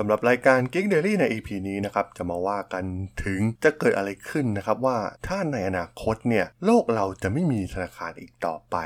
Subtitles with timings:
[0.00, 2.84] สำหรับรายการ Geek Daily ใน EP นี้นะครับจะมาว่ากัน
[3.24, 8.76] ถึงจะเกิดอะไรขึ้นนะครับว่าถ้าในอนาคตเนี่ยโลกเราจะไม่มีธนาคารอีกต่อไป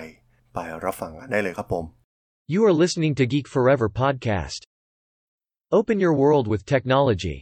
[0.55, 1.85] ไปรับฟังกันได้เลยครับผม
[2.55, 4.61] You are listening to Geek Forever podcast.
[5.79, 7.39] Open your world with technology.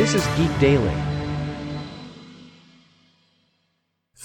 [0.00, 1.05] This is Geek Daily.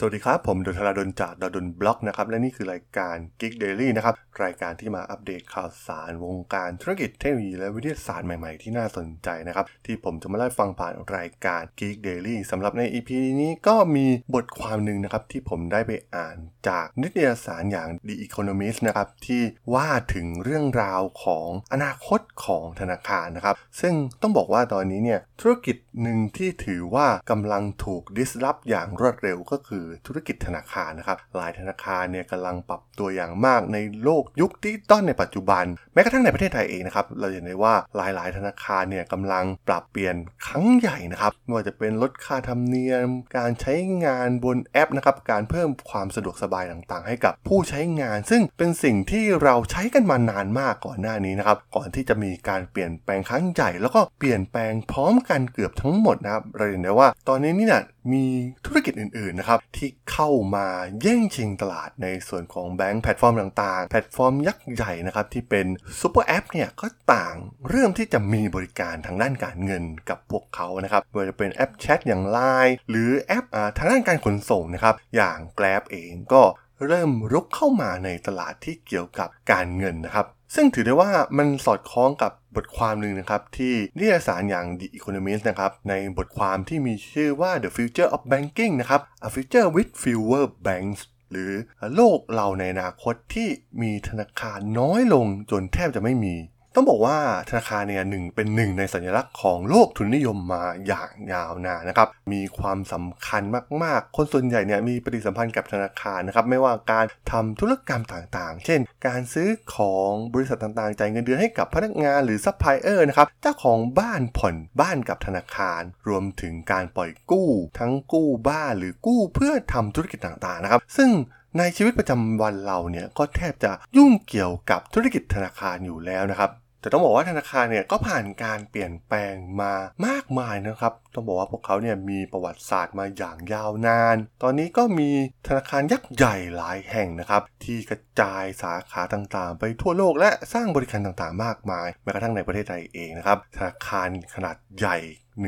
[0.04, 13.10] สวัสดีครับ ผมดนทราดนจากดนบล็อกนะครับ และนี่คือรายการ Geek Daily นะครับ รายการที่มาอัปเดตข่าวสารวงการธุรกิจเทคโนโลยีและวิทยาศาสตร์ใหม่ๆ ที่น่าสนใจนะครับ ที่ผมจะมาเล่าฟังผ่านรายการ Geek Daily สำหรับใน EP
[13.42, 16.38] นี้ก็มีบทความหนึ่งนะครับ ที่ผมได้ไปอ่าน
[16.70, 19.42] จากนิตยสารอย่าง The Economist นะครับ ที่
[19.74, 40.16] ว่าถึงเรื่องราวของอนาคตของธนาคารนะครับ ซึ่งต้องบอกว่าตอนนี้เนี่ยธุรกิจหนึ่งที่ถือว่ากำลังถูก disrupt อย่างรวดเร็วก็คือธุรกิจธนาคารนะครับหลายธนาคารเนี่ยกำลังปรับตัวอย่างมากในโลกยุคดิจิตอลในปัจจุบัน แม้กระทั่งในประเทศไทยเองนะครับเราเห็นได้ว่าหลาย ๆ ธนาคารเนี่ยกำลังปรับเปลี่ยน
[40.48, 43.74] ครั้งใหญ่นะครับไม่ว่าจะเป็นลดค่าธรรมเนียม การใช้
[44.06, 57.84] งานบนแอปนะครับการเพิ่มความสะดวกสบายต่างๆ ให้กับผู้ใช้งาน ซึ่งเป็นสิ่งที่เราใช้กันมานานมากก่อนหน้านี้นะครับก่อนที่จะมีการเปลี่ยนแปลงครั้งใหญ่แล้วก็เปลี่ยนแปลงพร้อมกันเกือบทั้งหมดนะครับเราเห็นได้ว่าตอนนี้นี่นะ
[58.14, 58.26] มี
[58.66, 60.68] ธุรกิจอื่นๆนะครับที่เข้ามา
[61.02, 65.68] แย่งชิงตลาดในส่วนของแบงก์แพลตฟอร์มต่างๆ แพลตฟอร์มยักษ์ใหญ่นะครับที่เป็น
[66.00, 67.36] ซูเปอร์แอปเนี่ยก็ต่าง
[67.70, 73.46] เริ่มที่จะมีบริการทางด้านการเงินกับพวกเขานะครับไม่ว่าจะเป็นแอปแชทอย่าง Line หรือแอป
[73.78, 76.44] ทางด้านการขนส่งนะครับอย่าง Grab เองก็
[76.88, 91.02] เริ่มรุกเข้ามาในตลาดที่เกี่ยวกับการเงินนะครับ ซึ่งถือได้ว่ามันสอดคล้องกับบทความหนึ่งนะครับที่นิตยสารอย่าง The Economist นะครับในบทความที่มีชื่อว่า The Future of Banking นะครับ A Future with Fewer Banks
[91.32, 91.52] หรือ
[91.96, 93.50] โลกเราในอนาคตที่
[93.82, 96.36] มีธนาคารน้อยลงจนแทบจะไม่มี
[96.76, 97.18] ต้องบอกว่า
[97.50, 103.42] ธนาคารเนี่ยหนึ่งเป็นหนึ่งในสัญลักษณ์ของโลกทุนนิยมมาอย่างยาวนานนะครับ มีความสำคัญ
[103.84, 117.50] มากๆ คนส่วนใหญ่เนี่ยมีปฏิสัมพันธ์กับธนาคารนะครับ ไม่ว่าการทำธุรกรรมต่างๆ เช่น การซื้อของบริษัทต่างๆ จ่ายเงินเดือนให้กับพนักงานหรือซัพพลายเออร์นะครับ เจ้าของบ้านผ่อนบ้านกับธนาคาร รวมถึงการปล่อยกู้
[117.80, 121.10] ทั้งกู้บ้านหรือกู้เพื่อทำธุรกิจต่างๆ นะครับ ซึ่ง
[121.58, 126.52] ในชีวิตประจำวันเราเนี่ยก็แทบจะยุ่งเกี่ยวกับธุรกิจธนาคารอยู่แล้วนะครับ
[126.82, 129.74] แต่ต้องบอกว่าธนาคารเนี่ยก็ผ่านการเปลี่ยนแปลงมา
[130.08, 135.10] มากมายนะครับ ต้องบอกว่าพวกเขาเนี่ยมีประวัติศาสตร์มาอย่างยาวนาน ตอนนี้ก็มี
[135.48, 144.98] ธนาคารยักษ์ใหญ่หลายแห่งนะครับ ที่กระจายสาขาต่างๆ ไปทั่วโลกและสร้างบริการต่างๆ มากมายแม้กระทั่งในประเทศไทยเองนะครับ ธนาคารขนาดใหญ่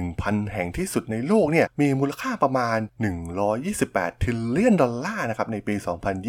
[0.04, 2.78] 1,000 แห่งที่สุดในโลกเนี่ยมีมูลค่าประมาณ
[3.50, 5.76] 128 trillion ดอลลาร์นะครับในปี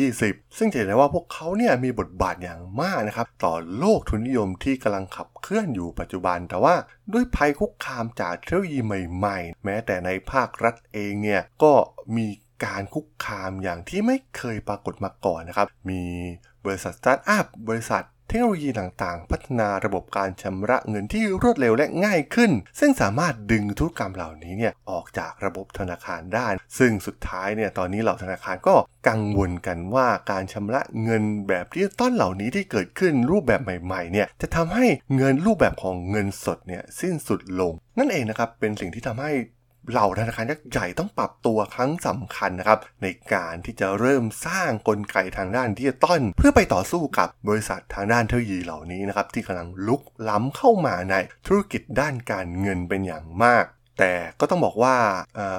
[0.00, 6.74] 2020 ซึ่งจะเห็นได้ว่าพวกเขาเนี่ยมีบทบาทอย่างมากนะครับต่อโลกทุนนิยมที่กำลังขับเคลื่อนอยู่ปัจจุบัน แต่ว่า
[7.12, 11.72] ด้วยภัยคุกคามจากเทคโนโลยีใหม่ๆ แม้แต่ในภาครัฐเองเนี่ยก็
[12.16, 12.26] มี
[12.64, 16.02] การคุกคามอย่างที่ไม่เคยปรากฏมาก่อนนะครับมี
[16.64, 18.04] บริษัทสตาร์ทอัพบริษัท
[18.36, 22.50] ทคโนโลยีต่างๆ พัฒนาระบบการชำระเงินที่รวดเร็วและง่ายขึ้น
[22.80, 28.76] ซึ่งสามารถดึงธุรกรรมเหล่านี้เนี่ยออกจากระบบธนาคารได้ ซึ่งสุดท้ายเนี่ยตอนนี้เหล่าธนาคารก็
[29.08, 39.32] กังวลกันว่าการชำระเงินแบบดิจิตอลเหล่านี้ที่เกิดขึ้นรูปแบบใหม่ๆเนี่ยจะทำให้เงินรูปแบบของเงินสดเนี่ยสิ้นสุดลง นั่นเองนะครับเป็นสิ่งที่ทำให้
[39.90, 51.14] เหล่าธนาคารยักษ์ใหญ่ต้องปรับตัวครั้งสำคัญนะครับ ในการที่จะเริ่มสร้างกลไกทางด้านดิจิตอลเพื่อไปต่อสู้กับบริษัททางด้านเทคโนโลยีเหล่านี้นะครับที่กำลังรุกล้ำเข้ามาใน
[51.46, 53.64] ธุรกิจด้านการเงินเป็นอย่างมาก
[53.98, 54.94] แต่ก็ต้องบอกว่า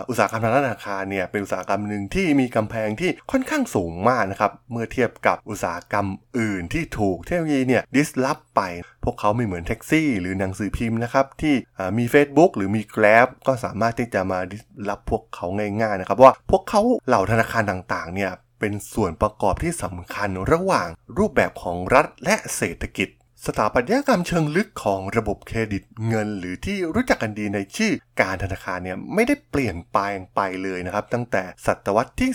[0.10, 6.06] อุตสาหกรรมทางด้านธนาคารเนี่ยเป็นอุตสาหกรรมหนึ่งที่มีกำแพงที่ค่อนข้างสูงมากนะครับเมื่อเทียบกับอุตสาหกรรม
[6.40, 8.62] อื่นที่ถูกเทคโนโลยีเนี่ยดิสลอฟไป
[9.04, 11.56] พวกเขาไม่เหมือนแท็กซี่ หรือหนังสือพิมพ์นะครับที่
[11.98, 15.46] มี Facebook หรือมี Grab ก็สามารถที่จะมาดิสลอฟพวกเขา
[15.82, 20.88] ง่ายๆนะครับว่าพวกเขาเหล่าธนาคารต่างๆเนี่ยเป็นส่วนประกอบที่สำคัญระหว่าง
[21.18, 23.10] รูปแบบของรัฐและเศรษฐกิจ
[23.50, 32.30] สถาปัตยกรรมเชิงลึกของระบบเครดิตเงิน หรือที่รู้จักกันดีในชื่อการธนาคารเนี่ยไม่ได้เปลี่ยนแปลงไปเลยนะครับ ตั้งแต่ศตวรรษที่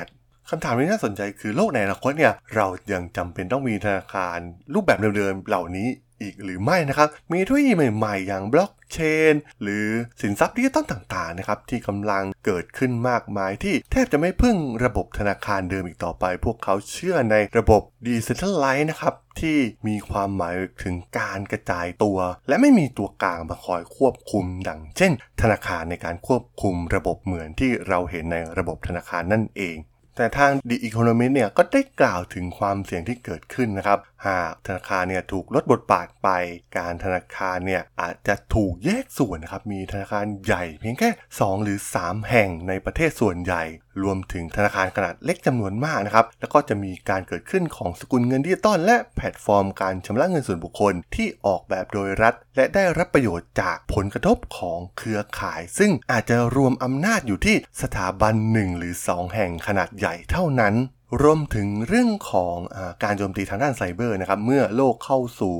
[0.00, 4.38] 18คำถามที่น่าสนใจคือโลกในอนาคตเนี่ยเรายังจำเป็นต้องมีธนาคาร
[4.74, 5.88] รูปแบบเดิมๆเหล่านี้
[6.20, 8.98] อีกหรือไม่นะครับ มีเทคโนโลยีใหม่ๆ อย่างบล็อกเช
[9.32, 9.86] น หรือ
[10.20, 19.58] สินทรัพย์ดิจิตอลต่างๆนะครับที่กำลังเกิดขึ้นมากมายที่แทบจะไม่พึ่งระบบธนาคารเดิมอีกต่อไป พวกเขาเชื่อในระบบ Decentralized นะครับที่
[19.88, 25.12] มีความหมายถึงการกระจายตัว และไม่มีตัวกลางมาคอยควบคุม ดังเช่น
[25.42, 29.76] ธนาคารในการควบคุมระบบเหมือนที่เราเห็นในระบบธนาคารนั่นเอง
[30.16, 36.28] แต่ทาง The Economist เนี่ยก็ได้กล่าวถึงความเสี่ยงที่เกิดขึ้นนะครับ หากธนาคารเนี่ยถูกลดบทบาทไป
[36.76, 43.62] การธนาคารเนี่ยอาจจะถูกแยกส่วนนะครับ มีธนาคารใหญ่เพียงแค่ 2 หรือ 3 แห่งในประเทศส่วนใหญ่
[44.02, 60.74] รวมถึงธนาคารขนาดเล็กจำนวนมากนะครับ แล้วก็จะมีการเกิดขึ้นของสกุลเงินดิจิตอลและแพลตฟอร์มการชำระเงินส่วนบุคคลที่ออกแบบโดยรัฐ และได้รับประโยชน์จากผลกระทบของเครือข่าย ซึ่งอาจจะรวมอำนาจอยู่ที่สถาบันหนึ่งหรือ 2 แห่งขนาดใหญ่เท่านั้น
[61.22, 65.54] รวมถึงเรื่องของอการโจมตีทางด้านไซเบอร์นะครับ เมื่อโลกเข้าสู่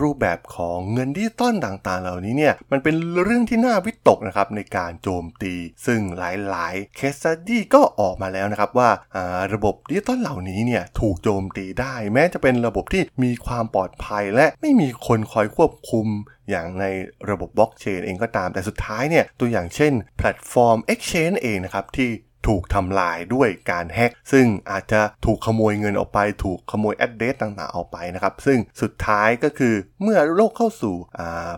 [0.00, 5.54] รูปแบบของเงินดิจิตอลต่างๆ เหล่านี้เนี่ยมันเป็นเรื่องที่น่าวิตกนะครับในการโจมตี
[5.86, 6.22] ซึ่งห
[6.54, 8.90] ลายๆ case study ก็ออกมาแล้วนะครับว่า
[9.54, 16.06] ระบบดิจิตอลเหล่านี้เนี่ยถูกโจมตีได้ แม้จะเป็นระบบที่มีความปลอดภัย และไม่มีคนคอยควบคุม
[16.50, 16.84] อย่างใน
[17.30, 22.10] ระบบบล็อกเชนเองก็ตามแต่สุดท้ายเนี่ยตัวอย่างเช่นแพลตฟอร์ม Exchange เองนะครับที่
[22.48, 30.94] ถูกทำลายด้วยการแฮกซึ่งอาจจะถูกขโมยเงินออกไป ถูกขโมย address ต่างๆออกไปนะครับซึ่งสุดท้ายก็คือเมื่อโลกเข้าสู่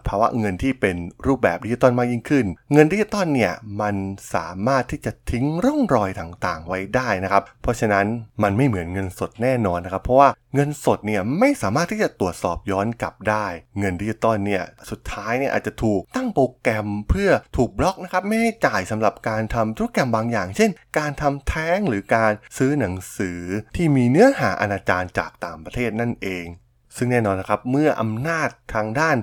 [0.09, 0.97] ภาวะเงินที่เป็น
[1.27, 3.95] รูปแบบดิจิตอลมากยิ่งขึ้น เงินดิจิตอลเนี่ยมัน
[4.35, 8.07] สามารถที่จะทิ้งร่องรอยต่างๆ ไว้ได้นะครับ เพราะฉะนั้น
[8.43, 13.47] มันไม่เหมือนเงินสดแน่นอนนะครับ เพราะว่าเงินสดเนี่ยไม่สามารถที่จะตรวจสอบย้อนกลับได้
[13.79, 23.41] เงินดิจิตอลเนี่ยสุดท้ายเนี่ยอาจจะถูกตั้งโปรแกรมเพื่อถูกบล็อกนะครับไม่ให้จ่ายสำหรับการทำธุรกรรมบางอย่าง เช่นการทำแท้งหรือการซื้อหนังสือ
[23.77, 26.47] ที่มีเนื้อหาอนาจารจากต่างประเทศนั่นเอง
[26.99, 29.17] ซึ่งแน่นอนนะครับเมื่ออำนาจทางด้าน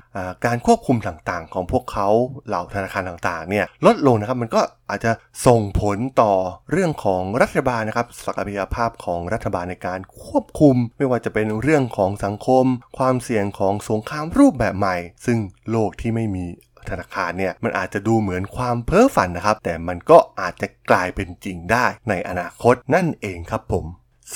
[0.46, 2.08] การควบคุมต่างๆ ของพวกเขา
[2.48, 5.12] เหล่าธนาคารต่างๆเนี่ยลดลงนะครับมันก็อาจจะ
[5.48, 6.34] ส่งผลต่อ
[6.72, 12.66] เรื่องของรัฐบาลนะครับศักยภาพของรัฐบาลในการควบคุม ไม่ว่าจะเป็นเรื่องของสังคม
[12.98, 15.40] ความเสี่ยงของสงครามรูปแบบใหม่ ซึ่ง
[15.72, 16.46] โลกที่ไม่มี
[16.90, 23.86] ธนาคารเนี่ยมันอาจจะดูเหมือนความเพ้อฝันนะครับ แต่มันก็อาจจะกลายเป็นจริงได้ในอนาคตนั่นเองครับผม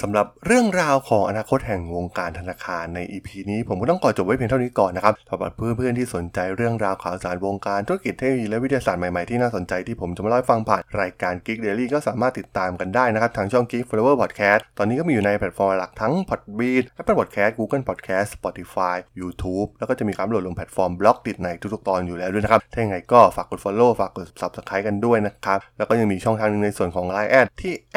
[0.01, 17.83] สำหรับเรื่องราวของอนาคตแห่งวงการธนาคารใน EP นี้ผมก็ต้องขอจบไว้เพียงเท่านี้ก่อนนะครับสำหรับเพื่อนๆที่สนใจเรื่องราวข่าวสารวงการธุรกิจเทคโนโลยีและวิทยาศาสตร์ใหม่ๆที่น่าสนใจที่ผมจะมาเล่าฟังผ่านรายการ Geek Daily ก็สามารถติดตามกันได้นะครับ ทางช่อง Geek Forever Podcast ตอนนี้ก็มีอยู่ในแพลตฟอร์มหลักทั้ง Podbean Apple Podcast Google
[17.89, 27.95] Podcast Spotify YouTube แล้วก็จะมีการโหลดลงแพลตฟอร์ม Blockdit ในทุกๆตอนอยู่แล้วด้วยนะครับถ้าอย่างไรก็ฝากกด Follow ฝากกด Subscribe กันด้วยนะครับแล้วก็ยังมีช่องทางนึงในส่วนของ Line แอดที่แ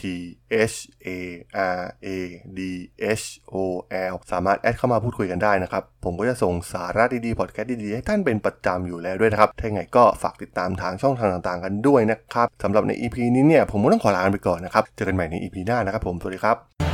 [0.00, 0.02] T
[0.72, 1.08] H A
[1.80, 2.08] R A
[2.58, 2.60] D
[3.20, 3.56] H O
[4.12, 16.87] L สามารถแอดเข้ามาพูดคุยกันได้นะครับ ผมก็จะส่งสาระดีๆพอดแคสต์ดีๆ ให้ท่านเป็นประจำอยู่แล้วด้วยนะครับ ถ้าไงก็ฝากติดตามทางช่องทางต่างๆ กันด้วยนะครับสำหรับใน EP นี้เนี่ยผมก็ต้องขอลาไปก่อนนะครับ เจอกันใหม่ใน EP หน้านะครับผม สวัสดีครับ